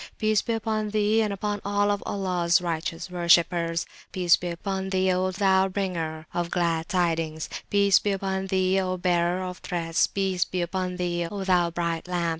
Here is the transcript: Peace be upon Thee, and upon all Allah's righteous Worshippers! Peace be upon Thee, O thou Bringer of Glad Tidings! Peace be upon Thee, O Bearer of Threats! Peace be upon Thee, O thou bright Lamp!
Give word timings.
Peace 0.17 0.41
be 0.41 0.53
upon 0.53 0.89
Thee, 0.89 1.21
and 1.21 1.31
upon 1.31 1.61
all 1.63 1.91
Allah's 1.91 2.59
righteous 2.59 3.11
Worshippers! 3.11 3.85
Peace 4.11 4.35
be 4.35 4.47
upon 4.47 4.89
Thee, 4.89 5.13
O 5.13 5.29
thou 5.29 5.67
Bringer 5.67 6.25
of 6.33 6.49
Glad 6.49 6.89
Tidings! 6.89 7.47
Peace 7.69 7.99
be 7.99 8.11
upon 8.13 8.47
Thee, 8.47 8.79
O 8.81 8.97
Bearer 8.97 9.43
of 9.43 9.59
Threats! 9.59 10.07
Peace 10.07 10.43
be 10.43 10.63
upon 10.63 10.95
Thee, 10.97 11.27
O 11.27 11.43
thou 11.43 11.69
bright 11.69 12.07
Lamp! 12.07 12.29